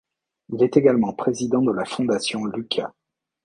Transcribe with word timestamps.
Il 0.49 0.63
est 0.63 0.77
également 0.77 1.13
président 1.13 1.61
de 1.61 1.71
la 1.71 1.85
fondation 1.85 2.43
Luca. 2.45 2.91